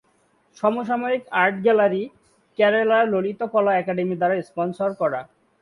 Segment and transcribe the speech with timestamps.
[0.57, 2.03] সমসাময়িক art gallery,
[2.59, 5.21] Kerala Lalit Kala academy দ্বারা sponsor করা।